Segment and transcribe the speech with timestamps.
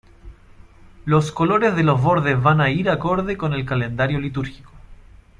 [1.05, 4.71] Los colores de los bordes van a ir acorde con el calendario litúrgico.